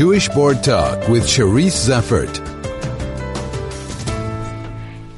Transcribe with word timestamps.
Jewish 0.00 0.30
Board 0.30 0.64
Talk 0.64 1.08
with 1.08 1.24
Cherise 1.24 1.76
Zeffert. 1.76 2.34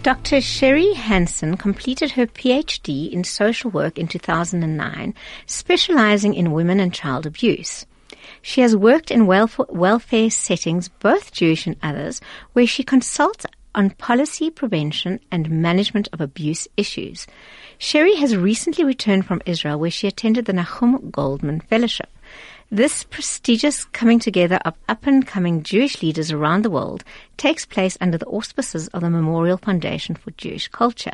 Dr. 0.03 0.39
Sheree 0.39 0.97
Hansen 0.97 1.57
completed 1.57 2.11
her 2.11 2.27
PhD 2.27 3.13
in 3.13 3.23
social 3.23 3.71
work 3.71 3.97
in 3.97 4.09
2009, 4.09 5.15
specializing 5.47 6.35
in 6.35 6.51
women 6.51 6.81
and 6.81 6.93
child 6.93 7.27
abuse. 7.27 7.87
She 8.43 8.61
has 8.63 8.75
worked 8.77 9.13
in 9.13 9.29
welfare 9.29 10.31
settings, 10.31 10.89
both 10.89 11.31
Jewish 11.31 11.65
and 11.69 11.77
others, 11.81 12.21
where 12.53 12.67
she 12.67 12.83
consults 12.83 13.47
on 13.77 13.91
policy 13.91 14.51
prevention 14.51 15.21
and 15.31 15.49
management 15.49 16.09
of 16.13 16.21
abuse 16.21 16.67
issues. 16.77 17.29
Sheree 17.79 18.17
has 18.17 18.37
recently 18.37 18.83
returned 18.85 19.27
from 19.27 19.43
Israel 19.47 19.79
where 19.79 19.93
she 19.93 20.09
attended 20.09 20.47
the 20.47 20.53
Nahum 20.53 21.09
Goldmann 21.13 21.61
Fellowship. 21.61 22.09
This 22.73 23.05
prestigious 23.05 23.85
coming 23.85 24.19
together 24.19 24.59
of 24.65 24.73
up 24.89 25.07
and 25.07 25.27
coming 25.27 25.63
Jewish 25.63 26.03
leaders 26.03 26.33
around 26.33 26.63
the 26.63 26.71
world 26.71 27.05
takes 27.37 27.67
place 27.67 27.99
under 28.01 28.17
the 28.17 28.25
auspices 28.25 28.89
of 28.89 29.03
the 29.03 29.11
Memorial 29.11 29.59
Foundation 29.59 30.15
for 30.15 30.31
Jewish 30.31 30.69
Culture. 30.69 31.13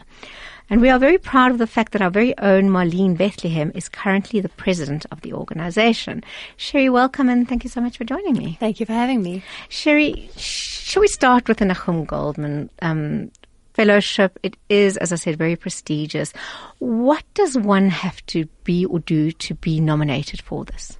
And 0.70 0.80
we 0.80 0.88
are 0.88 1.00
very 1.00 1.18
proud 1.18 1.50
of 1.50 1.58
the 1.58 1.66
fact 1.66 1.90
that 1.92 2.00
our 2.00 2.10
very 2.10 2.38
own 2.38 2.70
Marlene 2.70 3.16
Bethlehem 3.16 3.72
is 3.74 3.88
currently 3.88 4.38
the 4.38 4.48
president 4.50 5.04
of 5.10 5.22
the 5.22 5.32
organization. 5.32 6.22
Sheree, 6.58 6.92
welcome 6.92 7.28
and 7.28 7.48
thank 7.48 7.64
you 7.64 7.70
so 7.70 7.80
much 7.80 7.98
for 7.98 8.04
joining 8.04 8.34
me. 8.34 8.56
Thank 8.60 8.78
you 8.78 8.86
for 8.86 8.92
having 8.92 9.20
me. 9.20 9.42
Sheree, 9.68 10.30
shall 10.38 11.00
we 11.00 11.08
start 11.08 11.48
with 11.48 11.58
the 11.58 11.64
Nachum 11.64 12.06
Goldmann 12.06 12.70
um, 12.82 13.32
Fellowship? 13.74 14.38
It 14.44 14.56
is, 14.68 14.96
as 14.98 15.12
I 15.12 15.16
said, 15.16 15.36
very 15.36 15.56
prestigious. 15.56 16.32
What 16.78 17.24
does 17.34 17.58
one 17.58 17.88
have 17.88 18.24
to 18.26 18.44
be 18.62 18.86
or 18.86 19.00
do 19.00 19.32
to 19.32 19.54
be 19.56 19.80
nominated 19.80 20.40
for 20.40 20.64
this? 20.64 20.96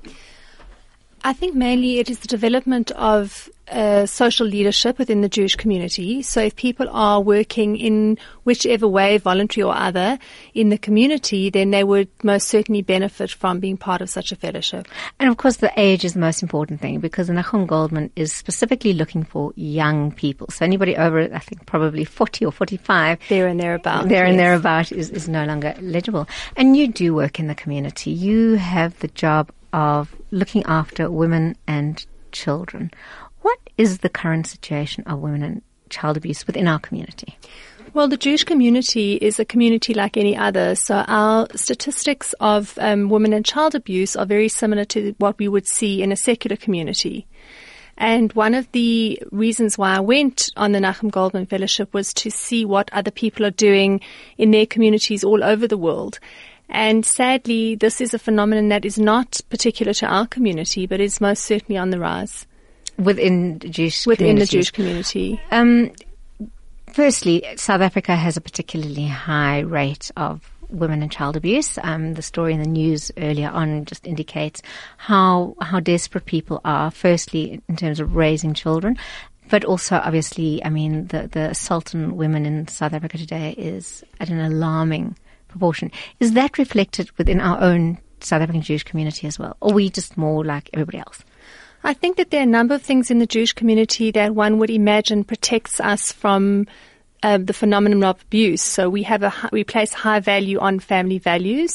I 1.28 1.34
think 1.34 1.54
mainly 1.54 1.98
it 1.98 2.08
is 2.08 2.20
the 2.20 2.26
development 2.26 2.90
of 2.92 3.50
uh, 3.70 4.06
social 4.06 4.46
leadership 4.46 4.98
within 4.98 5.20
the 5.20 5.28
Jewish 5.28 5.56
community. 5.56 6.22
So 6.22 6.40
if 6.40 6.56
people 6.56 6.88
are 6.88 7.20
working 7.20 7.76
in 7.76 8.16
whichever 8.44 8.88
way, 8.88 9.18
voluntary 9.18 9.62
or 9.62 9.74
other, 9.76 10.18
in 10.54 10.70
the 10.70 10.78
community, 10.78 11.50
then 11.50 11.70
they 11.70 11.84
would 11.84 12.08
most 12.22 12.48
certainly 12.48 12.80
benefit 12.80 13.30
from 13.30 13.60
being 13.60 13.76
part 13.76 14.00
of 14.00 14.08
such 14.08 14.32
a 14.32 14.36
fellowship. 14.36 14.88
And 15.20 15.28
of 15.28 15.36
course, 15.36 15.58
the 15.58 15.70
age 15.76 16.02
is 16.02 16.14
the 16.14 16.20
most 16.20 16.42
important 16.42 16.80
thing 16.80 16.98
because 16.98 17.28
Nahum 17.28 17.66
Goldmann 17.66 18.10
is 18.16 18.32
specifically 18.32 18.94
looking 18.94 19.22
for 19.22 19.52
young 19.54 20.12
people. 20.12 20.46
So 20.48 20.64
anybody 20.64 20.96
over, 20.96 21.20
I 21.20 21.40
think, 21.40 21.66
probably 21.66 22.06
40 22.06 22.46
or 22.46 22.52
45. 22.52 23.18
There 23.28 23.48
and 23.48 23.60
thereabout. 23.60 24.08
There 24.08 24.24
yes. 24.24 24.30
and 24.30 24.38
thereabout 24.38 24.92
is, 24.92 25.10
is 25.10 25.28
no 25.28 25.44
longer 25.44 25.74
eligible. 25.76 26.26
And 26.56 26.74
you 26.74 26.88
do 26.88 27.14
work 27.14 27.38
in 27.38 27.48
the 27.48 27.54
community. 27.54 28.12
You 28.12 28.54
have 28.54 28.98
the 29.00 29.08
job 29.08 29.52
of 29.72 30.14
looking 30.30 30.62
after 30.64 31.10
women 31.10 31.56
and 31.66 32.04
children. 32.32 32.90
What 33.42 33.58
is 33.76 33.98
the 33.98 34.08
current 34.08 34.46
situation 34.46 35.04
of 35.04 35.20
women 35.20 35.42
and 35.42 35.62
child 35.90 36.16
abuse 36.16 36.46
within 36.46 36.68
our 36.68 36.78
community? 36.78 37.38
Well, 37.94 38.08
the 38.08 38.18
Jewish 38.18 38.44
community 38.44 39.14
is 39.14 39.40
a 39.40 39.44
community 39.44 39.94
like 39.94 40.16
any 40.16 40.36
other. 40.36 40.74
So 40.74 41.04
our 41.08 41.46
statistics 41.54 42.34
of 42.40 42.78
um, 42.80 43.08
women 43.08 43.32
and 43.32 43.44
child 43.44 43.74
abuse 43.74 44.14
are 44.14 44.26
very 44.26 44.48
similar 44.48 44.84
to 44.86 45.14
what 45.18 45.38
we 45.38 45.48
would 45.48 45.66
see 45.66 46.02
in 46.02 46.12
a 46.12 46.16
secular 46.16 46.56
community. 46.56 47.26
And 47.96 48.32
one 48.34 48.54
of 48.54 48.70
the 48.72 49.20
reasons 49.32 49.76
why 49.76 49.96
I 49.96 50.00
went 50.00 50.50
on 50.56 50.72
the 50.72 50.78
Nachum 50.78 51.10
Goldmann 51.10 51.46
Fellowship 51.46 51.92
was 51.92 52.14
to 52.14 52.30
see 52.30 52.64
what 52.64 52.88
other 52.92 53.10
people 53.10 53.44
are 53.44 53.50
doing 53.50 54.00
in 54.36 54.52
their 54.52 54.66
communities 54.66 55.24
all 55.24 55.42
over 55.42 55.66
the 55.66 55.76
world. 55.76 56.20
And 56.68 57.04
sadly, 57.04 57.76
this 57.76 58.00
is 58.00 58.12
a 58.12 58.18
phenomenon 58.18 58.68
that 58.68 58.84
is 58.84 58.98
not 58.98 59.40
particular 59.48 59.94
to 59.94 60.06
our 60.06 60.26
community, 60.26 60.86
but 60.86 61.00
is 61.00 61.20
most 61.20 61.44
certainly 61.44 61.78
on 61.78 61.90
the 61.90 61.98
rise 61.98 62.46
within 62.98 63.58
the 63.58 63.68
Jewish 63.68 64.06
within 64.06 64.36
the 64.36 64.46
Jewish 64.46 64.70
community. 64.70 65.40
Um, 65.50 65.92
firstly, 66.92 67.44
South 67.56 67.80
Africa 67.80 68.16
has 68.16 68.36
a 68.36 68.40
particularly 68.40 69.06
high 69.06 69.60
rate 69.60 70.10
of 70.16 70.50
women 70.68 71.02
and 71.02 71.10
child 71.10 71.36
abuse. 71.36 71.78
Um, 71.82 72.14
the 72.14 72.22
story 72.22 72.52
in 72.52 72.60
the 72.60 72.68
news 72.68 73.10
earlier 73.16 73.48
on 73.48 73.84
just 73.84 74.06
indicates 74.06 74.60
how 74.96 75.56
how 75.60 75.80
desperate 75.80 76.26
people 76.26 76.60
are. 76.64 76.90
Firstly, 76.90 77.62
in 77.68 77.76
terms 77.76 78.00
of 78.00 78.14
raising 78.14 78.52
children, 78.52 78.98
but 79.48 79.64
also 79.64 79.96
obviously, 79.96 80.62
I 80.64 80.70
mean, 80.70 81.06
the 81.06 81.28
the 81.28 81.50
assault 81.50 81.94
on 81.94 82.16
women 82.16 82.44
in 82.44 82.68
South 82.68 82.92
Africa 82.92 83.16
today 83.16 83.54
is 83.56 84.04
at 84.20 84.28
an 84.28 84.40
alarming 84.40 85.16
proportion. 85.48 85.90
Is 86.20 86.32
that 86.32 86.58
reflected 86.58 87.10
within 87.18 87.40
our 87.40 87.60
own 87.60 87.98
South 88.20 88.42
African 88.42 88.62
Jewish 88.62 88.84
community 88.84 89.26
as 89.26 89.38
well? 89.38 89.56
Or 89.60 89.72
are 89.72 89.74
we 89.74 89.90
just 89.90 90.16
more 90.16 90.44
like 90.44 90.70
everybody 90.72 90.98
else? 90.98 91.24
I 91.84 91.94
think 91.94 92.16
that 92.16 92.30
there 92.30 92.40
are 92.40 92.44
a 92.44 92.46
number 92.46 92.74
of 92.74 92.82
things 92.82 93.10
in 93.10 93.18
the 93.18 93.26
Jewish 93.26 93.52
community 93.52 94.10
that 94.10 94.34
one 94.34 94.58
would 94.58 94.70
imagine 94.70 95.24
protects 95.24 95.80
us 95.80 96.10
from 96.10 96.66
uh, 97.22 97.38
the 97.38 97.52
phenomenon 97.52 98.04
of 98.04 98.20
abuse. 98.22 98.62
So 98.62 98.88
we 98.88 99.02
have 99.04 99.22
a 99.22 99.32
we 99.52 99.64
place 99.64 99.92
high 99.92 100.20
value 100.20 100.58
on 100.58 100.78
family 100.80 101.18
values, 101.18 101.72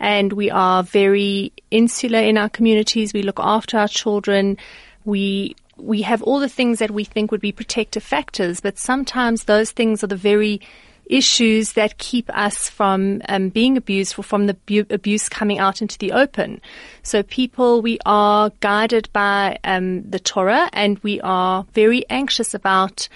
and 0.00 0.32
we 0.32 0.50
are 0.50 0.82
very 0.82 1.52
insular 1.70 2.18
in 2.18 2.38
our 2.38 2.48
communities. 2.48 3.12
We 3.12 3.22
look 3.22 3.40
after 3.40 3.78
our 3.78 3.88
children. 3.88 4.58
We 5.04 5.56
we 5.76 6.02
have 6.02 6.22
all 6.22 6.40
the 6.40 6.48
things 6.48 6.78
that 6.78 6.90
we 6.90 7.04
think 7.04 7.30
would 7.30 7.40
be 7.40 7.52
protective 7.52 8.02
factors, 8.02 8.60
but 8.60 8.78
sometimes 8.78 9.44
those 9.44 9.70
things 9.70 10.04
are 10.04 10.08
the 10.08 10.16
very 10.16 10.60
issues 11.06 11.72
that 11.72 11.98
keep 11.98 12.30
us 12.30 12.68
from 12.68 13.22
um, 13.28 13.48
being 13.48 13.76
abused 13.76 14.18
or 14.18 14.22
from 14.22 14.46
the 14.46 14.54
bu- 14.54 14.86
abuse 14.90 15.28
coming 15.28 15.58
out 15.58 15.82
into 15.82 15.98
the 15.98 16.12
open. 16.12 16.60
So 17.02 17.22
people, 17.22 17.82
we 17.82 17.98
are 18.06 18.50
guided 18.60 19.08
by 19.12 19.58
um, 19.64 20.08
the 20.08 20.20
Torah 20.20 20.70
and 20.72 20.98
we 21.00 21.20
are 21.20 21.66
very 21.74 22.04
anxious 22.08 22.54
about 22.54 23.08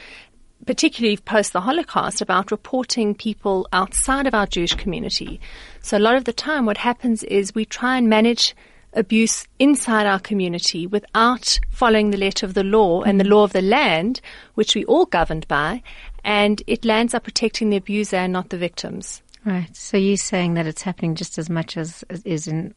particularly 0.66 1.16
post 1.16 1.52
the 1.52 1.60
Holocaust, 1.60 2.20
about 2.20 2.50
reporting 2.50 3.14
people 3.14 3.68
outside 3.72 4.26
of 4.26 4.34
our 4.34 4.46
Jewish 4.46 4.74
community. 4.74 5.40
So 5.80 5.96
a 5.96 6.00
lot 6.00 6.16
of 6.16 6.24
the 6.24 6.32
time 6.32 6.66
what 6.66 6.78
happens 6.78 7.22
is 7.22 7.54
we 7.54 7.64
try 7.64 7.96
and 7.96 8.08
manage 8.08 8.54
abuse 8.96 9.46
inside 9.58 10.06
our 10.06 10.18
community 10.18 10.86
without 10.86 11.60
following 11.70 12.10
the 12.10 12.16
letter 12.16 12.46
of 12.46 12.54
the 12.54 12.64
law 12.64 13.02
and 13.02 13.20
the 13.20 13.28
law 13.28 13.44
of 13.44 13.52
the 13.52 13.62
land, 13.62 14.20
which 14.54 14.74
we 14.74 14.84
all 14.86 15.04
governed 15.06 15.46
by, 15.46 15.82
and 16.26 16.60
it 16.66 16.84
lands 16.84 17.14
up 17.14 17.22
protecting 17.22 17.70
the 17.70 17.76
abuser 17.76 18.16
and 18.16 18.32
not 18.32 18.50
the 18.50 18.58
victims. 18.58 19.22
Right. 19.44 19.74
So 19.74 19.96
you're 19.96 20.16
saying 20.16 20.54
that 20.54 20.66
it's 20.66 20.82
happening 20.82 21.14
just 21.14 21.38
as 21.38 21.48
much 21.48 21.76
as, 21.76 22.02
as 22.10 22.20
is 22.24 22.48
in 22.48 22.74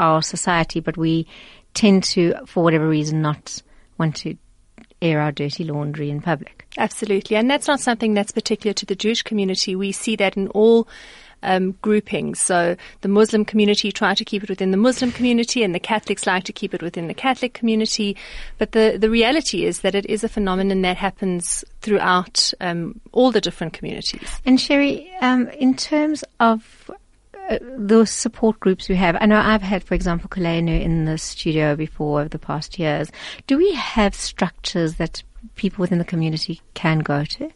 our 0.00 0.20
society, 0.22 0.80
but 0.80 0.96
we 0.96 1.28
tend 1.72 2.02
to, 2.02 2.34
for 2.46 2.64
whatever 2.64 2.88
reason, 2.88 3.22
not 3.22 3.62
want 3.96 4.16
to 4.16 4.36
air 5.00 5.20
our 5.20 5.30
dirty 5.30 5.62
laundry 5.62 6.10
in 6.10 6.20
public. 6.20 6.66
Absolutely. 6.78 7.36
And 7.36 7.48
that's 7.48 7.68
not 7.68 7.78
something 7.78 8.12
that's 8.14 8.32
particular 8.32 8.74
to 8.74 8.86
the 8.86 8.96
Jewish 8.96 9.22
community. 9.22 9.76
We 9.76 9.92
see 9.92 10.16
that 10.16 10.36
in 10.36 10.48
all 10.48 10.88
um, 11.42 11.72
groupings. 11.82 12.40
So 12.40 12.76
the 13.00 13.08
Muslim 13.08 13.44
community 13.44 13.92
try 13.92 14.14
to 14.14 14.24
keep 14.24 14.42
it 14.42 14.48
within 14.48 14.70
the 14.70 14.76
Muslim 14.76 15.12
community, 15.12 15.62
and 15.62 15.74
the 15.74 15.80
Catholics 15.80 16.26
like 16.26 16.44
to 16.44 16.52
keep 16.52 16.74
it 16.74 16.82
within 16.82 17.06
the 17.06 17.14
Catholic 17.14 17.54
community. 17.54 18.16
But 18.58 18.72
the 18.72 18.96
the 18.98 19.10
reality 19.10 19.64
is 19.64 19.80
that 19.80 19.94
it 19.94 20.06
is 20.06 20.24
a 20.24 20.28
phenomenon 20.28 20.82
that 20.82 20.96
happens 20.96 21.64
throughout 21.80 22.52
um, 22.60 23.00
all 23.12 23.30
the 23.30 23.40
different 23.40 23.72
communities. 23.72 24.28
And 24.44 24.58
Sheree, 24.58 25.08
um, 25.20 25.48
in 25.50 25.74
terms 25.74 26.24
of 26.38 26.90
uh, 27.50 27.58
those 27.76 28.10
support 28.10 28.60
groups 28.60 28.88
we 28.88 28.94
have. 28.94 29.16
I 29.20 29.26
know 29.26 29.36
I've 29.36 29.62
had, 29.62 29.82
for 29.82 29.94
example, 29.94 30.28
Koleinu 30.28 30.80
in 30.80 31.04
the 31.04 31.18
studio 31.18 31.74
before 31.74 32.20
over 32.20 32.28
the 32.28 32.38
past 32.38 32.78
years. 32.78 33.10
Do 33.48 33.56
we 33.56 33.74
have 33.74 34.14
structures 34.14 34.94
that 34.96 35.24
people 35.56 35.82
within 35.82 35.98
the 35.98 36.04
community 36.04 36.60
can 36.74 37.00
go 37.00 37.24
to? 37.24 37.50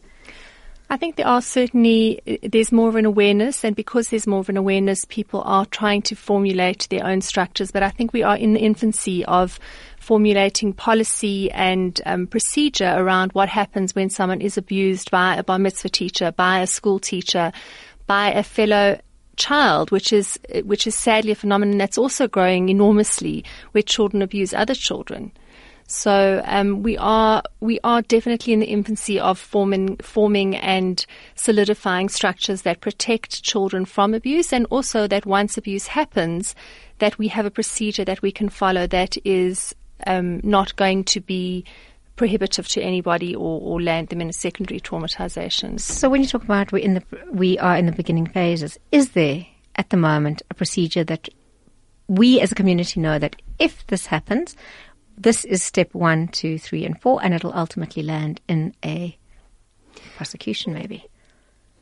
I 0.89 0.97
think 0.97 1.15
there 1.15 1.27
are 1.27 1.41
certainly, 1.41 2.21
there's 2.43 2.71
more 2.71 2.89
of 2.89 2.95
an 2.95 3.05
awareness, 3.05 3.63
and 3.63 3.75
because 3.75 4.09
there's 4.09 4.27
more 4.27 4.39
of 4.39 4.49
an 4.49 4.57
awareness, 4.57 5.03
people 5.05 5.41
are 5.43 5.65
trying 5.65 6.03
to 6.03 6.15
formulate 6.15 6.87
their 6.89 7.05
own 7.05 7.21
structures. 7.21 7.71
But 7.71 7.81
I 7.81 7.89
think 7.89 8.13
we 8.13 8.21
are 8.21 8.37
in 8.37 8.53
the 8.53 8.59
infancy 8.59 9.25
of 9.25 9.59
formulating 9.97 10.73
policy 10.73 11.51
and 11.51 11.99
um, 12.05 12.27
procedure 12.27 12.93
around 12.95 13.31
what 13.31 13.49
happens 13.49 13.95
when 13.95 14.11
someone 14.11 14.41
is 14.41 14.57
abused 14.57 15.09
by 15.09 15.35
a 15.35 15.43
bar 15.43 15.57
mitzvah 15.57 15.89
teacher, 15.89 16.31
by 16.31 16.59
a 16.59 16.67
school 16.67 16.99
teacher, 16.99 17.51
by 18.05 18.31
a 18.31 18.43
fellow 18.43 18.99
child, 19.37 19.89
which 19.89 20.13
is 20.13 20.39
which 20.63 20.85
is 20.85 20.95
sadly 20.95 21.31
a 21.31 21.35
phenomenon 21.35 21.77
that's 21.79 21.97
also 21.97 22.27
growing 22.27 22.69
enormously, 22.69 23.43
where 23.71 23.81
children 23.81 24.21
abuse 24.21 24.53
other 24.53 24.75
children. 24.75 25.31
So 25.87 26.41
um, 26.45 26.81
we 26.81 26.97
are 26.97 27.43
we 27.59 27.79
are 27.83 28.01
definitely 28.01 28.53
in 28.53 28.59
the 28.59 28.65
infancy 28.65 29.19
of 29.19 29.37
forming 29.37 29.97
forming 29.97 30.55
and 30.55 31.05
solidifying 31.35 32.09
structures 32.09 32.63
that 32.63 32.81
protect 32.81 33.43
children 33.43 33.85
from 33.85 34.13
abuse, 34.13 34.51
and 34.51 34.65
also 34.71 35.07
that 35.07 35.25
once 35.27 35.57
abuse 35.57 35.87
happens, 35.87 36.55
that 36.97 37.17
we 37.19 37.27
have 37.27 37.45
a 37.45 37.51
procedure 37.51 38.05
that 38.05 38.21
we 38.23 38.31
can 38.31 38.49
follow 38.49 38.87
that 38.87 39.15
is 39.25 39.75
um, 40.07 40.41
not 40.43 40.75
going 40.75 41.03
to 41.05 41.21
be 41.21 41.63
prohibitive 42.15 42.67
to 42.69 42.81
anybody 42.81 43.35
or, 43.35 43.59
or, 43.59 43.81
land 43.81 44.07
them 44.07 44.21
in 44.21 44.29
a 44.29 44.33
secondary 44.33 44.79
traumatization. 44.79 45.77
So 45.79 46.09
when 46.09 46.21
you 46.21 46.27
talk 46.27 46.43
about 46.43 46.71
we 46.71 46.81
in 46.81 46.95
the 46.95 47.03
we 47.31 47.59
are 47.59 47.77
in 47.77 47.85
the 47.85 47.91
beginning 47.91 48.25
phases, 48.25 48.79
is 48.91 49.09
there 49.11 49.45
at 49.75 49.89
the 49.91 49.97
moment 49.97 50.41
a 50.49 50.53
procedure 50.55 51.03
that 51.03 51.29
we 52.07 52.39
as 52.39 52.51
a 52.51 52.55
community 52.55 52.99
know 52.99 53.19
that 53.19 53.35
if 53.59 53.85
this 53.87 54.05
happens, 54.05 54.55
this 55.17 55.45
is 55.45 55.63
step 55.63 55.93
one, 55.93 56.27
two, 56.27 56.57
three, 56.59 56.85
and 56.85 56.99
four, 57.01 57.23
and 57.23 57.33
it'll 57.33 57.53
ultimately 57.53 58.03
land 58.03 58.41
in 58.47 58.73
a 58.83 59.17
prosecution, 60.15 60.73
maybe. 60.73 61.05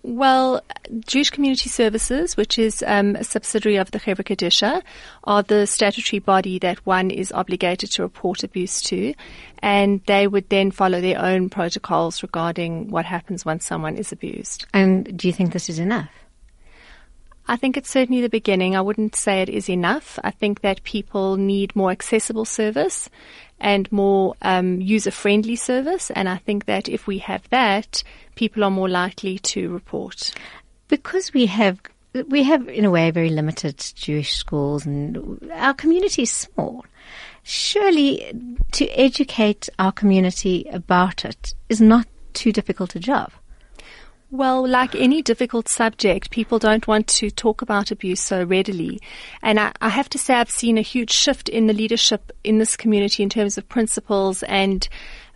Well, 0.04 0.62
Jewish 1.08 1.30
Community 1.30 1.70
Services, 1.70 2.36
which 2.36 2.60
is 2.60 2.84
um, 2.86 3.16
a 3.16 3.24
subsidiary 3.24 3.78
of 3.78 3.92
the 3.92 4.00
Chevra 4.00 4.84
are 5.24 5.44
the 5.44 5.66
statutory 5.66 6.20
body 6.20 6.60
that 6.60 6.86
one 6.86 7.10
is 7.10 7.32
obligated 7.32 7.90
to 7.92 8.02
report 8.02 8.44
abuse 8.44 8.82
to, 8.82 9.14
and 9.60 10.02
they 10.06 10.28
would 10.28 10.50
then 10.50 10.72
follow 10.72 11.00
their 11.00 11.22
own 11.22 11.50
protocols 11.50 12.22
regarding 12.22 12.90
what 12.90 13.06
happens 13.06 13.46
once 13.46 13.66
someone 13.66 13.96
is 13.96 14.12
abused. 14.12 14.66
And 14.74 15.18
do 15.18 15.28
you 15.28 15.34
think 15.34 15.54
this 15.54 15.70
is 15.70 15.80
enough? 15.80 16.12
I 17.48 17.58
think 17.58 17.76
it's 17.76 17.90
certainly 17.90 18.22
the 18.22 18.30
beginning. 18.30 18.76
I 18.76 18.82
wouldn't 18.82 19.16
say 19.16 19.42
it 19.42 19.50
is 19.50 19.70
enough. 19.70 20.18
I 20.24 20.32
think 20.32 20.62
that 20.62 20.84
people 20.84 21.36
need 21.36 21.76
more 21.76 21.92
accessible 21.92 22.46
service 22.46 23.10
and 23.60 23.92
more 23.92 24.36
um, 24.42 24.80
user 24.80 25.12
friendly 25.12 25.56
service. 25.56 26.10
And 26.12 26.30
I 26.30 26.38
think 26.38 26.66
that 26.66 26.88
if 26.88 27.06
we 27.06 27.18
have 27.20 27.50
that, 27.50 28.04
people 28.36 28.64
are 28.64 28.72
more 28.72 28.90
likely 28.90 29.40
to 29.40 29.70
report. 29.70 30.34
Because 30.88 31.34
we 31.34 31.46
have 31.48 31.80
we 32.28 32.44
have 32.44 32.68
in 32.70 32.86
a 32.86 32.92
way 32.92 33.10
very 33.12 33.30
limited 33.30 33.84
Jewish 33.96 34.34
schools 34.34 34.86
and 34.86 35.52
our 35.52 35.74
community 35.74 36.24
is 36.24 36.32
small. 36.32 36.86
Surely 37.42 38.32
to 38.72 38.88
educate 38.90 39.68
our 39.80 39.92
community 39.92 40.66
about 40.72 41.26
it 41.26 41.56
is 41.70 41.82
not 41.82 42.08
too 42.34 42.52
difficult 42.52 42.96
a 42.96 43.00
job. 43.00 43.32
Well, 44.34 44.68
like 44.68 44.96
any 44.96 45.22
difficult 45.22 45.70
subject, 45.70 46.32
people 46.32 46.58
don't 46.58 46.88
want 46.88 47.06
to 47.20 47.30
talk 47.30 47.62
about 47.62 47.92
abuse 47.92 48.20
so 48.20 48.44
readily. 48.44 49.00
And 49.44 49.60
I, 49.60 49.74
I, 49.80 49.90
have 49.90 50.10
to 50.10 50.18
say 50.18 50.34
I've 50.34 50.50
seen 50.50 50.80
a 50.80 50.82
huge 50.82 51.12
shift 51.12 51.50
in 51.50 51.68
the 51.68 51.74
leadership 51.74 52.32
in 52.44 52.58
this 52.58 52.76
community 52.76 53.22
in 53.22 53.30
terms 53.30 53.60
of 53.60 53.70
principals 53.70 54.42
and 54.42 54.90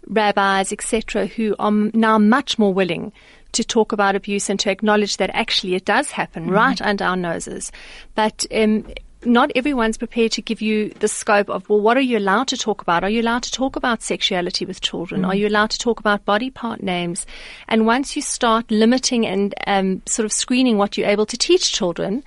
rabbis, 0.07 0.73
etc., 0.73 1.27
who 1.27 1.55
are 1.59 1.71
now 1.71 2.17
much 2.17 2.57
more 2.57 2.73
willing 2.73 3.13
to 3.51 3.63
talk 3.63 3.91
about 3.91 4.15
abuse 4.15 4.49
and 4.49 4.59
to 4.61 4.71
acknowledge 4.71 5.17
that 5.17 5.29
actually 5.35 5.75
it 5.75 5.85
does 5.85 6.09
happen 6.09 6.45
mm-hmm. 6.45 6.53
right 6.53 6.81
under 6.81 7.03
our 7.03 7.15
noses. 7.15 7.71
But 8.15 8.47
um, 8.51 8.83
not 9.25 9.51
everyone's 9.55 9.97
prepared 9.97 10.31
to 10.33 10.41
give 10.41 10.61
you 10.61 10.89
the 10.99 11.07
scope 11.07 11.49
of, 11.49 11.67
well, 11.69 11.81
what 11.81 11.97
are 11.97 12.01
you 12.01 12.17
allowed 12.17 12.47
to 12.49 12.57
talk 12.57 12.81
about? 12.81 13.03
Are 13.03 13.09
you 13.09 13.21
allowed 13.21 13.43
to 13.43 13.51
talk 13.51 13.75
about 13.75 14.01
sexuality 14.01 14.65
with 14.65 14.81
children? 14.81 15.21
Mm. 15.21 15.27
Are 15.27 15.35
you 15.35 15.47
allowed 15.47 15.71
to 15.71 15.79
talk 15.79 15.99
about 15.99 16.25
body 16.25 16.49
part 16.49 16.83
names? 16.83 17.25
And 17.67 17.85
once 17.85 18.15
you 18.15 18.21
start 18.21 18.69
limiting 18.69 19.25
and 19.25 19.55
um, 19.65 20.01
sort 20.05 20.25
of 20.25 20.31
screening 20.31 20.77
what 20.77 20.97
you're 20.97 21.09
able 21.09 21.25
to 21.25 21.37
teach 21.37 21.71
children, 21.71 22.23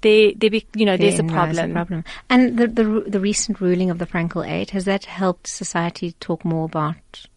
they, 0.00 0.32
there 0.32 0.50
be, 0.50 0.66
you 0.74 0.86
know, 0.86 0.96
there's 0.96 1.18
a 1.18 1.24
problem. 1.24 1.72
a 1.72 1.74
problem. 1.74 2.04
And 2.30 2.58
the, 2.58 2.66
the, 2.66 3.04
the 3.06 3.20
recent 3.20 3.60
ruling 3.60 3.90
of 3.90 3.98
the 3.98 4.06
Frankel 4.06 4.48
Eight, 4.48 4.70
has 4.70 4.86
that 4.86 5.04
helped 5.04 5.46
society 5.46 6.12
talk 6.20 6.44
more 6.44 6.64
about 6.64 6.96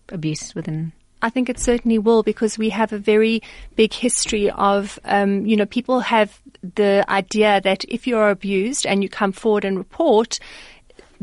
abuse 0.10 0.56
within 0.56 0.94
I 1.24 1.30
think 1.30 1.50
it 1.50 1.58
certainly 1.58 1.98
will 1.98 2.22
because 2.22 2.58
we 2.58 2.70
have 2.72 2.92
a 2.92 2.98
very 2.98 3.42
big 3.78 3.94
history 3.94 4.52
of, 4.52 5.00
um, 5.06 5.46
you 5.46 5.56
know, 5.56 5.66
people 5.66 6.02
have 6.02 6.42
the 6.64 7.06
idea 7.10 7.62
that 7.62 7.84
if 7.88 8.08
you're 8.08 8.30
abused 8.30 8.86
and 8.86 9.04
you 9.04 9.10
come 9.10 9.32
forward 9.32 9.66
and 9.66 9.78
report, 9.78 10.40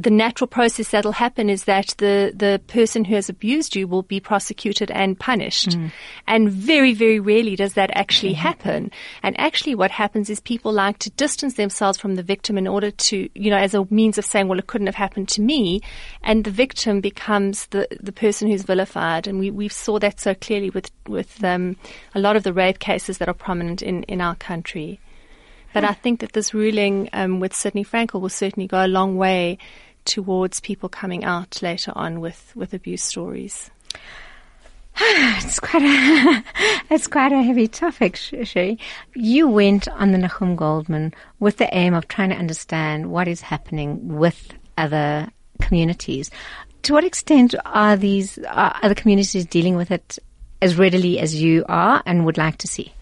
the 0.00 0.10
natural 0.10 0.48
process 0.48 0.90
that'll 0.90 1.12
happen 1.12 1.50
is 1.50 1.64
that 1.64 1.94
the, 1.98 2.32
the 2.34 2.60
person 2.68 3.04
who 3.04 3.14
has 3.14 3.28
abused 3.28 3.76
you 3.76 3.86
will 3.86 4.02
be 4.02 4.18
prosecuted 4.18 4.90
and 4.90 5.18
punished. 5.18 5.70
Mm. 5.70 5.92
And 6.26 6.50
very, 6.50 6.94
very 6.94 7.20
rarely 7.20 7.54
does 7.54 7.74
that 7.74 7.90
actually 7.92 8.32
mm-hmm. 8.32 8.40
happen. 8.40 8.90
And 9.22 9.38
actually 9.38 9.74
what 9.74 9.90
happens 9.90 10.30
is 10.30 10.40
people 10.40 10.72
like 10.72 10.98
to 11.00 11.10
distance 11.10 11.54
themselves 11.54 11.98
from 11.98 12.14
the 12.14 12.22
victim 12.22 12.56
in 12.56 12.66
order 12.66 12.90
to, 12.90 13.28
you 13.34 13.50
know, 13.50 13.58
as 13.58 13.74
a 13.74 13.86
means 13.90 14.16
of 14.16 14.24
saying, 14.24 14.48
well, 14.48 14.58
it 14.58 14.68
couldn't 14.68 14.86
have 14.86 14.94
happened 14.94 15.28
to 15.30 15.42
me. 15.42 15.82
And 16.22 16.44
the 16.44 16.50
victim 16.50 17.02
becomes 17.02 17.66
the, 17.66 17.86
the 18.00 18.12
person 18.12 18.48
who's 18.48 18.62
vilified. 18.62 19.26
And 19.26 19.38
we, 19.38 19.50
we 19.50 19.68
saw 19.68 19.98
that 19.98 20.18
so 20.18 20.34
clearly 20.34 20.70
with, 20.70 20.90
with, 21.08 21.44
um, 21.44 21.76
a 22.14 22.20
lot 22.20 22.36
of 22.36 22.42
the 22.42 22.54
rape 22.54 22.78
cases 22.78 23.18
that 23.18 23.28
are 23.28 23.34
prominent 23.34 23.82
in, 23.82 24.04
in 24.04 24.22
our 24.22 24.36
country. 24.36 24.98
But 25.72 25.84
I 25.84 25.92
think 25.92 26.20
that 26.20 26.32
this 26.32 26.52
ruling 26.52 27.08
um, 27.12 27.40
with 27.40 27.54
Sidney 27.54 27.84
Frankel 27.84 28.20
will 28.20 28.28
certainly 28.28 28.66
go 28.66 28.84
a 28.84 28.88
long 28.88 29.16
way 29.16 29.58
towards 30.04 30.60
people 30.60 30.88
coming 30.88 31.24
out 31.24 31.62
later 31.62 31.92
on 31.94 32.20
with, 32.20 32.52
with 32.56 32.74
abuse 32.74 33.02
stories? 33.02 33.70
it's 35.00 35.60
quite 35.60 35.82
a 35.82 36.44
it's 36.90 37.06
quite 37.06 37.32
a 37.32 37.42
heavy 37.42 37.68
topic, 37.68 38.14
Sheree. 38.14 38.78
You 39.14 39.48
went 39.48 39.88
on 39.88 40.12
the 40.12 40.18
Nahum 40.18 40.56
Goldmann 40.56 41.14
with 41.38 41.58
the 41.58 41.74
aim 41.74 41.94
of 41.94 42.08
trying 42.08 42.30
to 42.30 42.36
understand 42.36 43.10
what 43.10 43.28
is 43.28 43.40
happening 43.40 44.16
with 44.16 44.52
other 44.76 45.28
communities. 45.60 46.30
To 46.82 46.94
what 46.94 47.04
extent 47.04 47.54
are 47.64 47.96
these 47.96 48.38
are 48.48 48.76
other 48.82 48.94
communities 48.94 49.46
dealing 49.46 49.76
with 49.76 49.90
it 49.90 50.18
as 50.60 50.76
readily 50.76 51.18
as 51.18 51.40
you 51.40 51.64
are 51.68 52.02
and 52.04 52.24
would 52.24 52.38
like 52.38 52.58
to 52.58 52.68
see? 52.68 52.92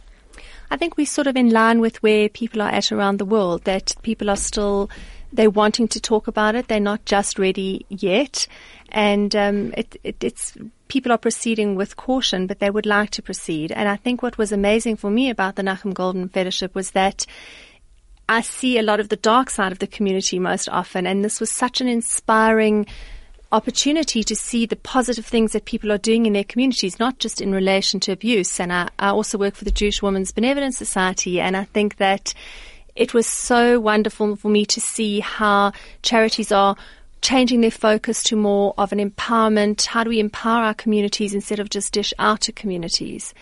I 0.70 0.76
think 0.76 0.96
we're 0.96 1.06
sort 1.06 1.26
of 1.26 1.36
in 1.36 1.50
line 1.50 1.80
with 1.80 2.02
where 2.02 2.28
people 2.28 2.62
are 2.62 2.70
at 2.70 2.92
around 2.92 3.18
the 3.18 3.24
world. 3.24 3.64
That 3.64 3.94
people 4.02 4.30
are 4.30 4.36
still 4.36 4.90
they're 5.32 5.50
wanting 5.50 5.88
to 5.88 6.00
talk 6.00 6.26
about 6.26 6.54
it. 6.54 6.68
They're 6.68 6.80
not 6.80 7.04
just 7.04 7.38
ready 7.38 7.84
yet. 7.88 8.46
And 8.88 9.34
um, 9.36 9.74
it, 9.76 9.96
it, 10.02 10.24
it's 10.24 10.56
people 10.88 11.12
are 11.12 11.18
proceeding 11.18 11.74
with 11.74 11.96
caution, 11.96 12.46
but 12.46 12.60
they 12.60 12.70
would 12.70 12.86
like 12.86 13.10
to 13.10 13.22
proceed. 13.22 13.72
And 13.72 13.88
I 13.88 13.96
think 13.96 14.22
what 14.22 14.38
was 14.38 14.52
amazing 14.52 14.96
for 14.96 15.10
me 15.10 15.28
about 15.28 15.56
the 15.56 15.62
Nachum 15.62 15.92
Goldmann 15.92 16.30
Fellowship 16.30 16.74
was 16.74 16.92
that 16.92 17.26
I 18.28 18.40
see 18.40 18.78
a 18.78 18.82
lot 18.82 19.00
of 19.00 19.08
the 19.08 19.16
dark 19.16 19.50
side 19.50 19.72
of 19.72 19.78
the 19.78 19.86
community 19.86 20.38
most 20.38 20.68
often, 20.68 21.06
and 21.06 21.24
this 21.24 21.40
was 21.40 21.50
such 21.50 21.80
an 21.80 21.88
inspiring 21.88 22.86
opportunity 23.50 24.22
to 24.22 24.36
see 24.36 24.66
the 24.66 24.76
positive 24.76 25.24
things 25.24 25.52
that 25.52 25.64
people 25.64 25.90
are 25.90 25.98
doing 25.98 26.26
in 26.26 26.34
their 26.34 26.44
communities, 26.44 26.98
not 26.98 27.18
just 27.18 27.40
in 27.40 27.52
relation 27.52 27.98
to 28.00 28.12
abuse. 28.12 28.60
And 28.60 28.72
I, 28.72 28.88
I 28.98 29.08
also 29.08 29.38
work 29.38 29.54
for 29.54 29.64
the 29.64 29.70
Jewish 29.70 30.02
Women's 30.02 30.32
Benevolent 30.32 30.74
Society, 30.74 31.40
and 31.40 31.56
I 31.56 31.64
think 31.64 31.96
that 31.96 32.34
it 32.94 33.14
was 33.14 33.26
so 33.26 33.80
wonderful 33.80 34.36
for 34.36 34.48
me 34.48 34.66
to 34.66 34.80
see 34.80 35.20
how 35.20 35.72
charities 36.02 36.52
are 36.52 36.76
changing 37.22 37.60
their 37.60 37.70
focus 37.70 38.22
to 38.24 38.36
more 38.36 38.74
of 38.76 38.92
an 38.92 38.98
empowerment. 38.98 39.86
How 39.86 40.04
do 40.04 40.10
we 40.10 40.20
empower 40.20 40.64
our 40.64 40.74
communities 40.74 41.34
instead 41.34 41.60
of 41.60 41.70
just 41.70 41.92
dish 41.92 42.12
out 42.18 42.42
to 42.42 42.52
communities? 42.52 43.34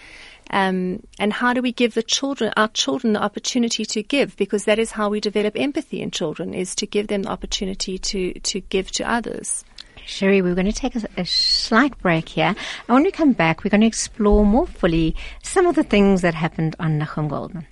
Um, 0.50 1.02
and 1.18 1.32
how 1.32 1.52
do 1.52 1.60
we 1.60 1.72
give 1.72 1.94
the 1.94 2.02
children, 2.02 2.52
our 2.56 2.68
children, 2.68 3.14
the 3.14 3.22
opportunity 3.22 3.84
to 3.84 4.02
give? 4.02 4.36
Because 4.36 4.64
that 4.64 4.78
is 4.78 4.92
how 4.92 5.08
we 5.08 5.20
develop 5.20 5.58
empathy 5.58 6.00
in 6.00 6.12
children: 6.12 6.54
is 6.54 6.74
to 6.76 6.86
give 6.86 7.08
them 7.08 7.22
the 7.22 7.30
opportunity 7.30 7.98
to 7.98 8.34
to 8.34 8.60
give 8.60 8.92
to 8.92 9.10
others. 9.10 9.64
Sheree, 10.06 10.42
we're 10.42 10.54
going 10.54 10.66
to 10.66 10.72
take 10.72 10.94
a, 10.94 11.02
a, 11.16 11.26
slight 11.26 11.98
break 11.98 12.28
here. 12.28 12.54
And 12.88 12.94
when 12.94 13.02
we 13.02 13.10
come 13.10 13.32
back, 13.32 13.64
we're 13.64 13.70
going 13.70 13.80
to 13.80 13.86
explore 13.86 14.46
more 14.46 14.66
fully 14.66 15.16
some 15.42 15.66
of 15.66 15.74
the 15.74 15.82
things 15.82 16.22
that 16.22 16.32
happened 16.32 16.76
on 16.78 16.98
Nahum 16.98 17.28
Goldmann. 17.28 17.66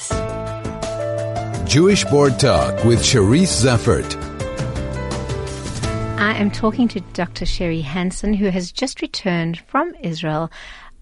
Jewish 1.66 2.04
Board 2.04 2.38
Talk 2.38 2.84
with 2.84 3.00
Cherise 3.00 3.64
Zeffert. 3.64 4.16
I 6.18 6.36
am 6.36 6.50
talking 6.50 6.88
to 6.88 7.00
Dr. 7.12 7.44
Sheree 7.44 7.82
Hansen, 7.82 8.34
who 8.34 8.48
has 8.48 8.72
just 8.72 9.00
returned 9.00 9.60
from 9.60 9.94
Israel, 10.02 10.50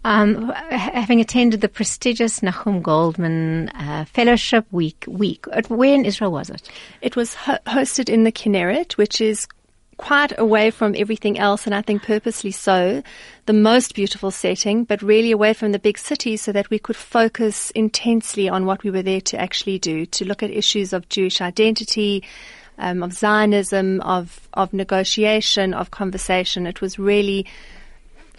um, 0.05 0.51
having 0.71 1.21
attended 1.21 1.61
the 1.61 1.69
prestigious 1.69 2.43
Nahum 2.43 2.83
Goldmann 2.83 3.69
uh, 3.71 4.05
Fellowship 4.05 4.67
Week. 4.71 5.05
Week. 5.07 5.47
Where 5.69 5.95
in 5.95 6.05
Israel 6.05 6.33
was 6.33 6.51
it? 6.51 6.69
It 7.01 7.17
was 7.17 7.35
ho- 7.35 7.59
hosted 7.67 8.09
in 8.09 8.25
the 8.25 8.33
Kinneret, 8.33 8.93
which 8.95 9.21
is 9.21 9.47
quite 9.97 10.39
away 10.39 10.71
from 10.71 10.95
everything 10.97 11.39
else, 11.39 11.67
and 11.67 11.75
I 11.75 11.83
think 11.83 12.03
purposely 12.03 12.51
so, 12.51 13.03
the 13.47 13.53
most 13.53 13.95
beautiful 13.95 14.31
setting, 14.31 14.85
but 14.85 15.03
really 15.03 15.31
away 15.31 15.53
from 15.53 15.73
the 15.73 15.79
big 15.79 15.99
city 15.99 16.37
so 16.37 16.53
that 16.53 16.71
we 16.71 16.79
could 16.79 16.97
focus 16.97 17.71
intensely 17.73 18.49
on 18.49 18.67
what 18.67 18.83
we 18.83 18.91
were 18.91 19.03
there 19.03 19.21
to 19.21 19.41
actually 19.41 19.79
do, 19.79 20.07
to 20.07 20.25
look 20.25 20.43
at 20.43 20.51
issues 20.51 20.93
of 20.93 21.09
Jewish 21.09 21.41
identity, 21.41 22.23
um, 22.79 23.03
of 23.03 23.13
Zionism, 23.13 24.01
of, 24.01 24.49
of 24.55 24.73
negotiation, 24.73 25.75
of 25.75 25.91
conversation. 25.91 26.67
It 26.67 26.81
was 26.81 26.99
really 26.99 27.47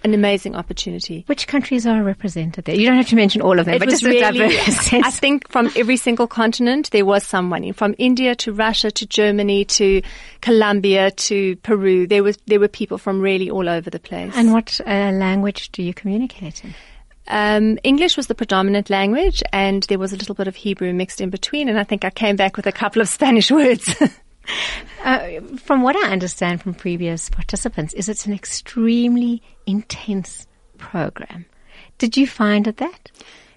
an 0.04 0.14
amazing 0.14 0.56
opportunity. 0.56 1.24
Which 1.28 1.48
countries 1.48 1.86
are 1.86 2.04
represented 2.04 2.66
there? 2.66 2.76
You 2.76 2.88
don't 2.88 2.98
have 2.98 3.08
to 3.08 3.16
mention 3.16 3.42
all 3.42 3.60
of 3.60 3.66
them, 3.66 3.76
it 3.76 3.80
but 3.80 3.90
just 3.90 4.04
really, 4.04 4.58
I 4.68 5.12
think 5.12 5.50
from 5.50 5.72
every 5.76 5.98
single 5.98 6.28
continent 6.28 6.92
there 6.92 7.06
was 7.06 7.24
someone. 7.24 7.72
From 7.74 7.96
India 7.98 8.36
to 8.36 8.54
Russia 8.54 8.92
to 8.92 9.06
Germany 9.06 9.66
to 9.66 10.02
Colombia 10.42 11.12
to 11.12 11.56
Peru, 11.58 12.08
there 12.08 12.24
was 12.24 12.38
there 12.46 12.60
were 12.60 12.68
people 12.68 12.98
from 12.98 13.22
really 13.22 13.50
all 13.50 13.70
over 13.70 13.90
the 13.90 14.00
place. 14.00 14.34
And 14.36 14.52
what 14.52 14.80
uh, 14.86 15.12
language 15.12 15.72
do 15.72 15.84
you 15.84 15.94
communicate 15.94 16.64
in? 16.64 16.74
Um, 17.28 17.80
English 17.84 18.18
was 18.18 18.28
the 18.28 18.36
predominant 18.36 18.90
language, 18.90 19.42
and 19.54 19.84
there 19.84 20.00
was 20.00 20.12
a 20.12 20.18
little 20.18 20.36
bit 20.36 20.48
of 20.48 20.56
Hebrew 20.56 20.94
mixed 20.94 21.22
in 21.22 21.30
between. 21.30 21.70
And 21.70 21.80
I 21.80 21.84
think 21.84 22.04
I 22.04 22.10
came 22.10 22.36
back 22.36 22.58
with 22.58 22.68
a 22.68 22.72
couple 22.72 23.02
of 23.02 23.10
Spanish 23.20 23.52
words. 23.52 23.96
Uh, 25.06 25.40
from 25.58 25.84
what 25.84 25.96
I 25.96 26.12
understand 26.12 26.62
from 26.62 26.74
previous 26.74 27.30
participants, 27.30 27.94
is 27.94 28.10
it's 28.10 28.26
an 28.26 28.34
extremely 28.34 29.42
intense 29.66 30.48
program. 30.78 31.46
Did 31.98 32.18
you 32.18 32.28
find 32.28 32.68
it 32.68 32.78
that? 32.78 33.12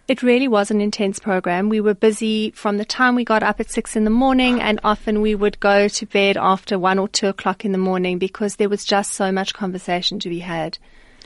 It 0.08 0.22
really 0.22 0.46
was 0.46 0.70
an 0.70 0.80
intense 0.80 1.18
program. 1.18 1.68
We 1.68 1.80
were 1.80 1.94
busy 1.94 2.52
from 2.52 2.78
the 2.78 2.84
time 2.84 3.16
we 3.16 3.24
got 3.24 3.42
up 3.42 3.58
at 3.58 3.70
six 3.70 3.96
in 3.96 4.04
the 4.04 4.10
morning, 4.10 4.60
and 4.60 4.78
often 4.84 5.20
we 5.20 5.34
would 5.34 5.58
go 5.58 5.88
to 5.88 6.06
bed 6.06 6.36
after 6.36 6.78
one 6.78 7.00
or 7.00 7.08
two 7.08 7.26
o'clock 7.26 7.64
in 7.64 7.72
the 7.72 7.78
morning 7.78 8.18
because 8.18 8.54
there 8.54 8.68
was 8.68 8.84
just 8.84 9.14
so 9.14 9.32
much 9.32 9.52
conversation 9.52 10.20
to 10.20 10.28
be 10.28 10.38
had. 10.38 10.78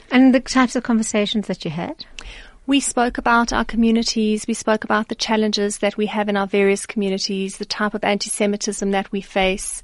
And 0.09 0.33
the 0.33 0.39
types 0.39 0.75
of 0.75 0.81
conversations 0.81 1.45
that 1.45 1.63
you 1.63 1.69
had? 1.69 2.05
We 2.65 2.79
spoke 2.79 3.19
about 3.19 3.53
our 3.53 3.65
communities. 3.65 4.47
We 4.47 4.55
spoke 4.55 4.83
about 4.83 5.09
the 5.09 5.15
challenges 5.15 5.77
that 5.79 5.97
we 5.97 6.07
have 6.07 6.27
in 6.27 6.35
our 6.35 6.47
various 6.47 6.85
communities, 6.87 7.57
the 7.57 7.65
type 7.65 7.93
of 7.93 8.03
anti-Semitism 8.03 8.89
that 8.91 9.11
we 9.11 9.21
face. 9.21 9.83